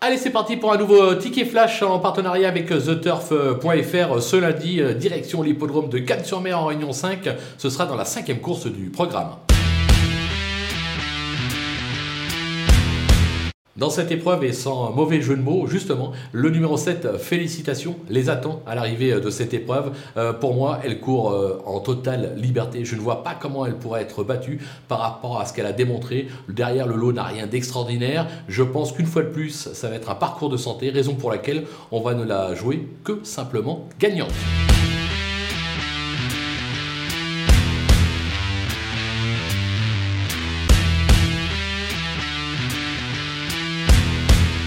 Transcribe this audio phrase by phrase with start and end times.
[0.00, 4.22] Allez, c'est parti pour un nouveau ticket flash en partenariat avec TheTurf.fr.
[4.22, 7.28] Ce lundi, direction l'hippodrome de Cannes-sur-Mer en Réunion 5.
[7.58, 9.30] Ce sera dans la cinquième course du programme.
[13.78, 18.28] Dans cette épreuve, et sans mauvais jeu de mots, justement, le numéro 7, félicitations, les
[18.28, 19.92] attend à l'arrivée de cette épreuve.
[20.16, 22.84] Euh, pour moi, elle court euh, en totale liberté.
[22.84, 25.72] Je ne vois pas comment elle pourrait être battue par rapport à ce qu'elle a
[25.72, 26.26] démontré.
[26.48, 28.26] Derrière, le lot n'a rien d'extraordinaire.
[28.48, 31.30] Je pense qu'une fois de plus, ça va être un parcours de santé, raison pour
[31.30, 34.34] laquelle on va ne la jouer que simplement gagnante.